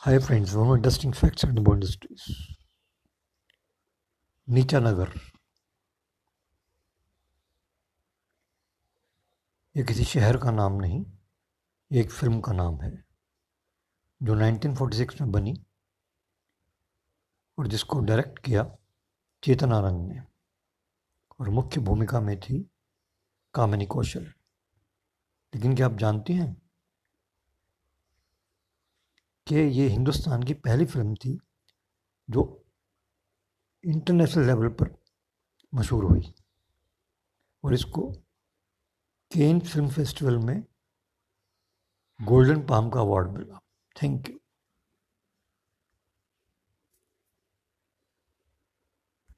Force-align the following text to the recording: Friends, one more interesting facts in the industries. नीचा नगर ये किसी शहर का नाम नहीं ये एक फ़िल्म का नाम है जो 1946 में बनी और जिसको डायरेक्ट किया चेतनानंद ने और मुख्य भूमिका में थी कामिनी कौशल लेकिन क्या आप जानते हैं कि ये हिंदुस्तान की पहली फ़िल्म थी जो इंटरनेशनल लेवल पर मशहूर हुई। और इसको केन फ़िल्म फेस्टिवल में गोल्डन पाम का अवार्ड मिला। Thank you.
Friends, 0.00 0.54
one 0.54 0.66
more 0.66 0.76
interesting 0.76 1.12
facts 1.12 1.42
in 1.42 1.54
the 1.54 1.62
industries. 1.62 2.24
नीचा 4.48 4.80
नगर 4.80 5.10
ये 9.74 9.84
किसी 9.84 10.04
शहर 10.04 10.36
का 10.36 10.50
नाम 10.50 10.80
नहीं 10.80 11.04
ये 11.90 12.00
एक 12.00 12.10
फ़िल्म 12.10 12.40
का 12.40 12.52
नाम 12.52 12.80
है 12.82 12.92
जो 14.20 14.36
1946 14.36 15.20
में 15.20 15.32
बनी 15.32 15.54
और 17.58 17.66
जिसको 17.66 18.00
डायरेक्ट 18.00 18.38
किया 18.44 18.64
चेतनानंद 19.42 20.08
ने 20.12 20.20
और 21.40 21.48
मुख्य 21.58 21.80
भूमिका 21.80 22.20
में 22.20 22.38
थी 22.40 22.62
कामिनी 23.54 23.86
कौशल 23.86 24.32
लेकिन 25.52 25.76
क्या 25.76 25.86
आप 25.86 25.98
जानते 25.98 26.32
हैं 26.32 26.50
कि 29.48 29.56
ये 29.56 29.88
हिंदुस्तान 29.88 30.42
की 30.42 30.54
पहली 30.54 30.84
फ़िल्म 30.84 31.14
थी 31.14 31.38
जो 32.30 32.64
इंटरनेशनल 33.84 34.46
लेवल 34.46 34.68
पर 34.68 34.96
मशहूर 35.74 36.04
हुई। 36.04 36.34
और 37.64 37.74
इसको 37.74 38.12
केन 39.32 39.60
फ़िल्म 39.60 39.88
फेस्टिवल 39.88 40.38
में 40.38 40.64
गोल्डन 42.20 42.66
पाम 42.66 42.90
का 42.90 43.00
अवार्ड 43.00 43.28
मिला। 43.28 43.60
Thank 43.96 44.28
you. 44.30 44.37